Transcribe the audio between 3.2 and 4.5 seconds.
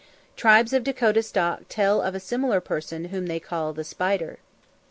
they call "the spider."